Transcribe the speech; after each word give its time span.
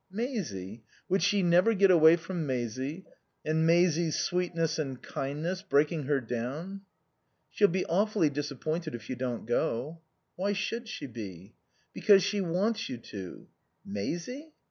Maisie? 0.09 0.83
Would 1.09 1.21
she 1.21 1.43
never 1.43 1.75
get 1.75 1.91
away 1.91 2.15
from 2.15 2.47
Maisie, 2.47 3.05
and 3.45 3.67
Maisie's 3.67 4.17
sweetness 4.17 4.79
and 4.79 4.99
kindness, 4.99 5.61
breaking 5.61 6.05
her 6.05 6.19
down? 6.19 6.81
"She'll 7.51 7.67
be 7.67 7.85
awfully 7.85 8.31
disappointed 8.31 8.95
if 8.95 9.11
you 9.11 9.15
don't 9.15 9.45
go." 9.45 10.01
"Why 10.37 10.53
should 10.53 10.87
she 10.87 11.05
be?" 11.05 11.53
"Because 11.93 12.23
she 12.23 12.41
wants 12.41 12.89
you 12.89 12.97
to." 13.11 13.47
"Maisie?" 13.85 14.49